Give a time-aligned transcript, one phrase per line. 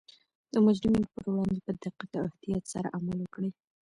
[0.53, 3.49] د مجرمینو پر وړاندې په دقت او احتیاط سره عمل وکړي